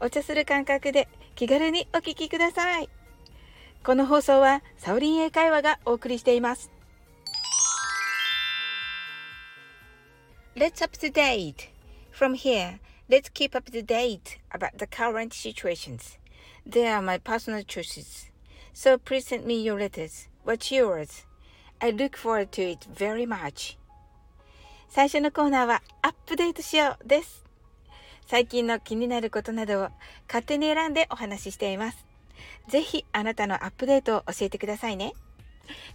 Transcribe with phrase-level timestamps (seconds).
[0.00, 2.88] お茶する感覚で気軽にお聞きください。
[3.82, 6.70] この放送はサオリン英会話がお送りしています。
[10.54, 11.70] Let's up to date.
[12.12, 16.18] From here, let's keep up to date about the current situations.
[16.68, 18.30] They are my personal choices.
[18.74, 20.28] So please send me your letters.
[20.44, 21.24] What's yours?
[21.80, 23.78] I look forward to it very much.
[24.88, 27.49] 最初のコーナーはアップデートしようです。
[28.30, 29.88] 最近の気になることなどを
[30.28, 32.06] 勝手に選んでお話ししています。
[32.68, 35.14] ぜひあなたのアップデートを教えてくださいね。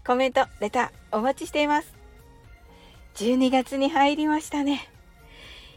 [0.05, 1.95] コメント、レターお待ちしています。
[3.15, 4.89] 12月に入りましたね。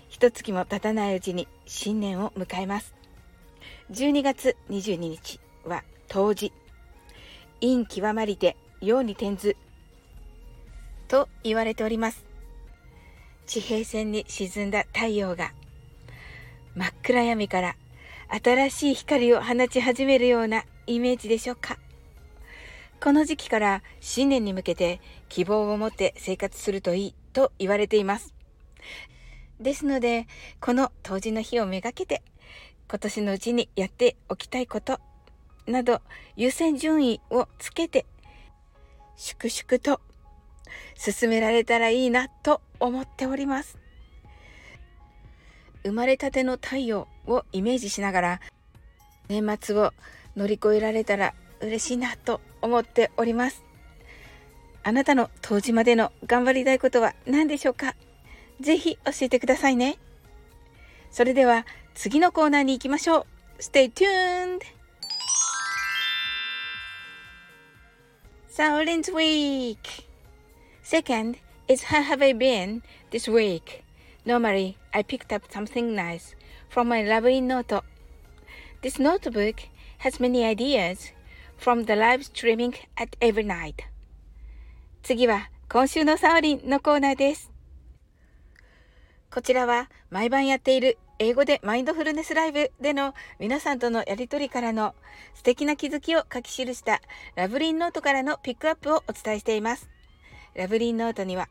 [0.09, 2.93] 一月も経たないうちに新年を迎えます。
[3.93, 6.53] 12月22日は冬至。
[7.61, 9.57] 陰極まりて陽に転ず
[11.07, 12.27] と言われております。
[13.47, 15.53] 地平線に沈んだ太陽が
[16.75, 17.77] 真っ暗闇から
[18.29, 21.79] 新しい光を放ち始めるようなイメージでしょうか？
[23.01, 28.35] この時期から新年に向けて希望を持って生活するといいと言われています。
[29.61, 30.27] ですので、
[30.61, 32.23] この冬至の日をめがけて
[32.89, 35.01] 今年のうちにやっておきたいこと
[35.67, 36.01] など
[36.37, 38.07] 優先順位をつけて
[39.17, 40.01] 粛々と
[40.97, 43.79] 進められたらいいなと思っております。
[45.89, 48.41] 生まれたての太陽をイメージしながら
[49.29, 49.93] 年末を
[50.37, 53.65] 乗り越えられたら嬉しいなと思っております。
[54.85, 57.95] あなたの当時までの頑張りたいことは何でしょうか？
[58.61, 59.99] ぜひ教えてくださいね。
[61.11, 63.27] それでは次のコーナーに行きましょう。
[63.61, 64.61] Stay tuned!
[68.51, 69.79] Silence Week!
[70.85, 73.88] Second is How have I been this week?
[74.29, 76.35] Normally, I picked up something nice
[76.69, 77.83] from my lovely note.
[78.83, 81.15] This notebook has many ideas
[81.57, 83.87] from the live streaming at every night.
[85.03, 87.51] 次は今週のサオリンのコーナーです。
[89.33, 94.95] こちらは毎晩やっている英語でマインドフルネスライブでの皆さんとのやりとりからの
[95.33, 97.01] 素敵な気づきを書き記した
[97.35, 99.89] ラブリンノートからのピックアップをお伝えしています。
[100.55, 101.49] ラブリンノートには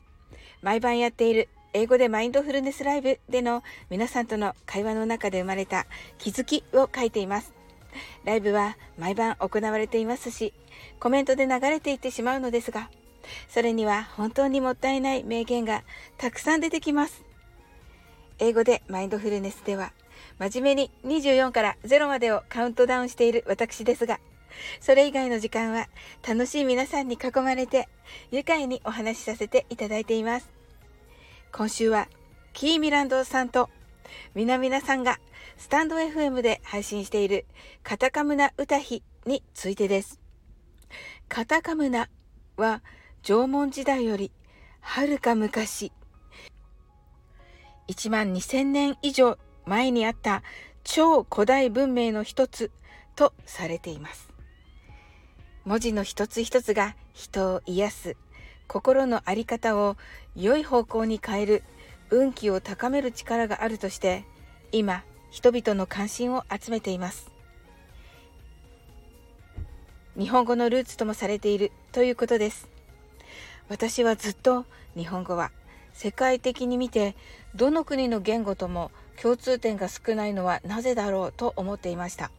[0.61, 5.85] 毎晩やっている英語でマインドフルネスライブでの皆さんとの会話の中で生まれた
[6.17, 7.53] 気づきを書いています。
[8.25, 10.53] ライブは毎晩行われていますし、
[10.99, 12.89] コメントで流れていってしまうのですが、
[13.49, 15.83] それには本当にもったいない名言が
[16.17, 17.23] たくさん出てきます。
[18.39, 19.93] 英語でマインドフルネスでは、
[20.39, 24.19] 真面目に24から0までをカウントダウンしている私ですが、
[24.79, 25.87] それ以外の時間は
[26.27, 27.87] 楽しい皆さんに囲まれて
[28.31, 30.56] 愉快にお話しさせていただいています。
[31.51, 32.07] 今週は
[32.53, 33.69] キーミランドさんと
[34.35, 35.19] みなみなさんが
[35.57, 37.45] スタンド FM で配信している
[37.83, 40.19] カタカムナ歌碑についてです。
[41.27, 42.09] カタカムナ
[42.57, 42.83] は
[43.23, 44.31] 縄文時代より
[44.79, 45.91] はるか昔
[47.87, 50.43] 1万2000年以上前にあった
[50.83, 52.71] 超古代文明の一つ
[53.15, 54.29] とされています。
[55.65, 58.17] 文字の一つ一つが人を癒す
[58.67, 59.97] 心の在り方を
[60.35, 61.63] 良い方向に変える
[62.09, 64.25] 運気を高める力があるとして
[64.71, 67.31] 今人々の関心を集めています。
[70.17, 72.67] 日本語のルーツともされているということです。
[73.69, 75.51] 私はずっと日本語は
[75.93, 77.15] 世界的に見て
[77.55, 82.31] どの国の言語とも共通点が少ないのはなぜだろうと思っていました。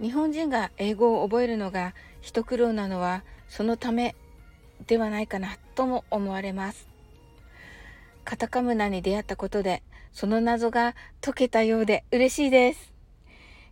[0.00, 4.14] 日本人が英語を覚えるのが一苦労なのはそのため
[4.86, 6.88] ではないかなとも思われます。
[8.24, 9.82] カタカムナに出会ったことで
[10.12, 12.92] その謎が解けたようで嬉しいです。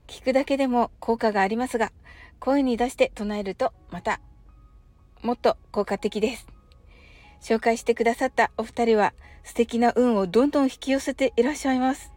[0.07, 1.91] 聞くだけでも効果がありますが
[2.39, 4.21] 声に出して唱えるとまた
[5.23, 6.47] もっと効果的です。
[7.41, 9.13] 紹介してくださったお二人は
[9.43, 12.13] 素敵な運をどんどん引き寄せていらっしゃいます。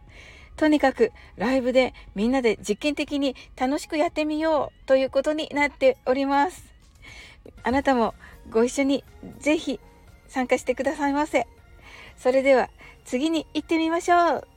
[0.56, 6.77] とにかくライブでみんなで実験的に楽しくやってみようということになっております。
[7.62, 8.14] あなたも
[8.50, 9.04] ご一緒に
[9.38, 9.80] ぜひ
[10.28, 11.46] 参加してくださいませ。
[12.16, 12.70] それでは
[13.04, 14.48] 次に行ってみましょう。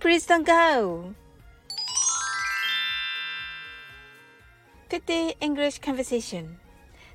[0.00, 1.12] Please don't go!
[4.88, 6.56] Good day English conversation.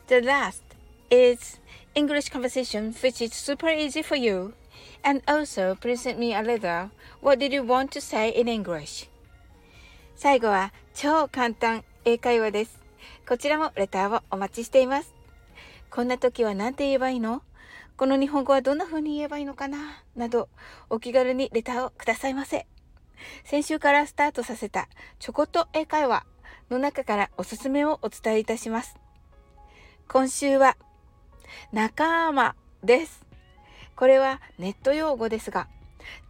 [0.08, 0.64] The last
[1.10, 1.60] is
[1.96, 4.54] English conversation which is super easy for you.
[5.04, 6.90] And also present me a letter.
[7.22, 9.10] What did you want to say in English?
[10.16, 12.85] 最後は超簡単英会話です。
[13.28, 15.12] こちらもレターをお待ちしています。
[15.90, 17.42] こんな時は何て言えばいいの？
[17.98, 20.04] この日本語はどんな風に言えばいいのかな？
[20.16, 20.48] など、
[20.92, 22.68] お気軽にレターをくださいませ。
[23.44, 26.24] 先週からスタートさせたちょこっと英会話
[26.70, 28.96] の中からおすすめをお伝えいたします。
[30.08, 30.78] 今週は
[31.74, 33.26] 仲間です。
[33.96, 35.68] これはネット用語ですが、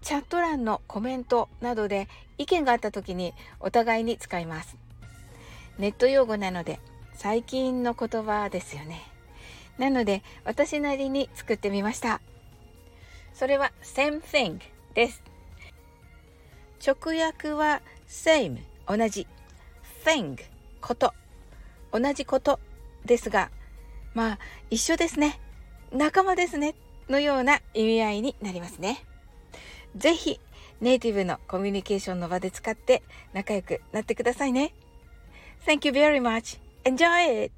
[0.01, 2.07] チャット欄のコメントなどで
[2.37, 4.77] 意見があった時にお互いに使います。
[5.77, 6.79] ネット用語なので
[7.13, 9.01] 最近の言葉ですよね。
[9.77, 12.21] なので私なりに作ってみました。
[13.33, 14.59] それは same thing
[14.93, 15.21] です。
[16.85, 19.27] 直訳は same 同じ
[20.05, 20.37] thing
[20.81, 21.13] こと
[21.91, 22.59] 同じこと
[23.05, 23.49] ですが
[24.13, 24.39] まあ
[24.69, 25.39] 一緒ですね
[25.91, 26.75] 仲間ですね
[27.09, 29.03] のような意味合いになりますね
[29.95, 30.39] ぜひ
[30.81, 33.01] ネイティブのコミュニケーションの場で使って
[33.33, 34.73] 仲良くなってくださいね
[35.65, 36.57] Thank you very much.
[36.85, 37.51] Enjoy it.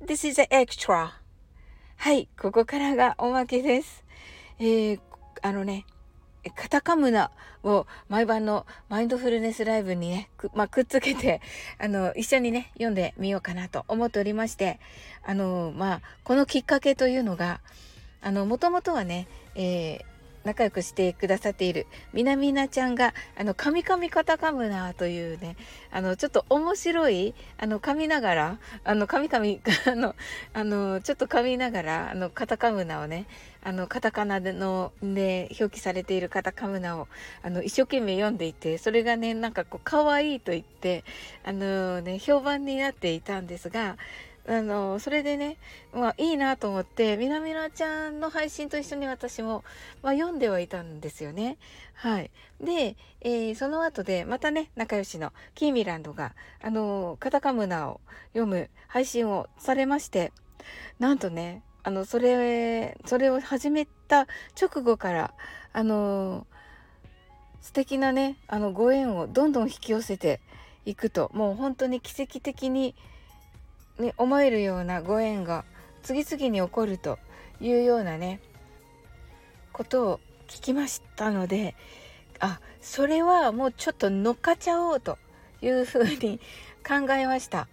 [0.00, 1.10] This is an extra.
[1.98, 4.04] はいここからがおまけです。
[4.58, 5.00] えー、
[5.42, 5.84] あのね
[6.56, 7.30] カタカムナ
[7.62, 11.42] を毎晩のマインドフルネスライブにね、く,、まあ、くっつけて、
[11.78, 14.80] あの、一緒にね、読んでみようかなと思っておりまして、
[15.24, 17.60] あの、まあ、このきっかけというのが、
[18.22, 20.11] あの、もともとはね、えー、
[20.44, 25.56] 仲良くしてくださっているみなみなちゃんが、あの、カミカミカタカムナというね、
[25.90, 30.14] あの、ちょっと面白い、あの、噛みながら、あの、カミカミ、 あの、
[30.52, 33.26] あの、ちょっと噛みながら、あの、カタカムナをね、
[33.64, 37.08] あの、カタカナでの、で、表記されているカタカムナを、
[37.42, 41.04] あの、一生懸命読んでいて、それがね、なんかこう、可愛いと言って、
[41.44, 43.96] あのね、評判になっていたんですが、
[44.46, 45.56] あの、それでね、
[45.92, 49.62] まあいいなと思って、みなみなちゃんの配信と一緒に私も、
[50.02, 51.58] まあ、読んではいたんですよね。
[51.94, 52.30] はい。
[52.60, 58.00] で、えー、その後で、またね、仲良しのキーミランドが、あの、カタカムナを
[58.32, 60.32] 読む配信をされまして、
[60.98, 64.26] なんとね、あの、それ、それを始めた
[64.60, 65.34] 直後から、
[65.72, 66.46] あの、
[67.60, 70.40] 素敵なね、あの、ご縁をどんどん引き寄せて
[70.84, 72.94] いくと、もう本当に奇跡的に、
[74.02, 75.64] ね、思えるようなご縁が
[76.02, 77.18] 次々に起こると
[77.60, 78.40] いうようなね
[79.72, 81.74] ことを聞きましたので
[82.40, 85.16] あそれはもうちょっと乗っかっちゃおうと
[85.62, 86.40] いうふうに
[86.86, 87.68] 考えました。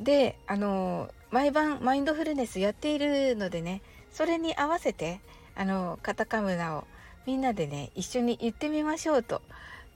[0.00, 3.80] であの毎晩マインドフルネスやっているのでね
[4.12, 5.20] それに合わせて
[5.54, 6.84] あのカタカムナを
[7.24, 9.40] みんなでね一緒に言ってみましょうと。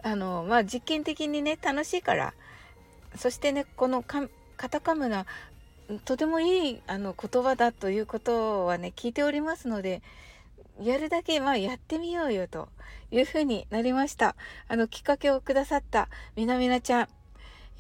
[0.03, 2.33] あのまあ実験的にね楽しいから
[3.17, 4.29] そしてねこのカ
[4.61, 5.25] カタカムナ
[6.05, 10.03] とてもいいあの言葉だということはね聞いておりますので
[10.83, 12.69] やるだけまあやってみようよと
[13.11, 14.37] いうふうになりました。
[14.69, 17.09] あのきっかけをくださったみなみなちゃん。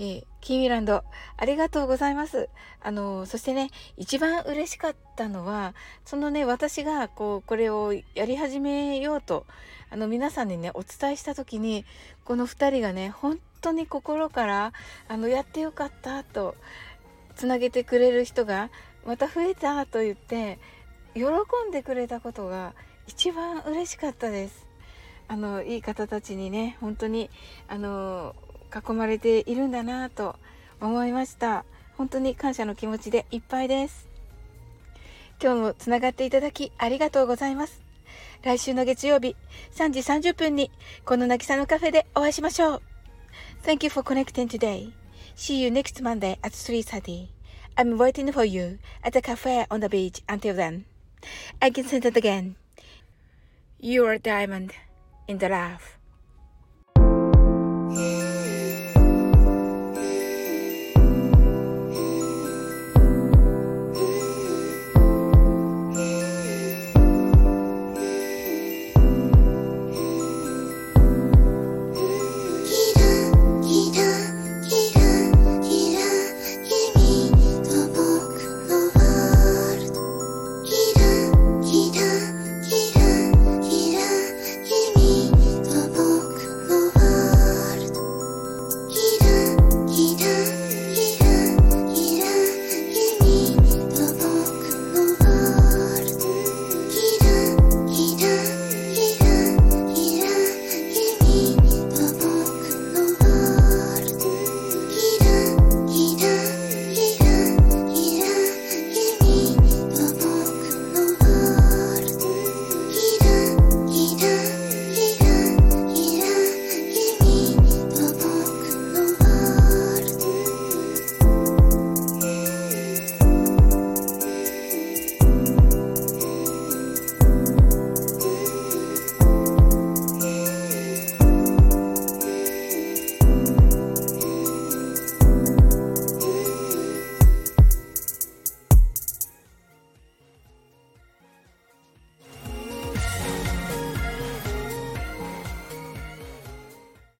[0.00, 1.04] えー、キーミランド、
[1.36, 2.48] ありがとうございます。
[2.80, 5.74] あの、そしてね、一番嬉しかったのは、
[6.04, 9.46] そのね、私が、こう、これをやり始めようと、
[9.90, 11.84] あの、皆さんにね、お伝えした時に、
[12.24, 14.72] この2人がね、本当に心から
[15.08, 16.56] あのやってよかったと
[17.36, 18.70] つなげてくれる人が
[19.06, 20.58] また増えたと言って
[21.14, 21.22] 喜
[21.68, 22.74] んでくれたことが
[23.06, 24.66] 一番嬉しかったです
[25.28, 27.30] あのいい方たちにね本当に
[27.68, 28.34] あの
[28.74, 30.36] 囲まれているんだなと
[30.80, 31.64] 思いました
[31.96, 34.08] 本当に感謝の気持ちでいっぱいです
[35.42, 37.82] 今日もつながっていただきありがとうございます
[38.42, 39.36] 来週の月曜日
[39.74, 40.70] 3時30分に
[41.04, 42.82] この渚のカフェでお会いしましょう
[43.64, 44.92] Thank you for connecting today.
[45.36, 47.28] See you next Monday at 3.30.
[47.76, 50.84] I'm waiting for you at the cafe on the beach until then.
[51.60, 52.56] I can send it again
[53.82, 54.74] You are a diamond
[55.26, 55.99] in the rough.